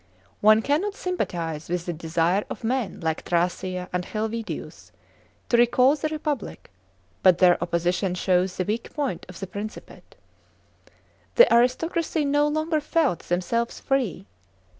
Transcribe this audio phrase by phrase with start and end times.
[0.39, 4.91] One cannot sympathise with the desire of men like Thrasea and Helvidius
[5.49, 6.71] to recall the Republic,
[7.21, 10.15] but their opposition shows the weak point of the Princi pate.
[11.35, 14.25] The aristocracy no longer felt themselves free.